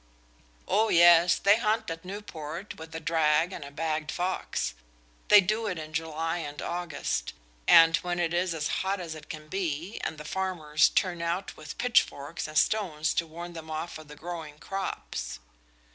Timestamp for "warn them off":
13.27-13.97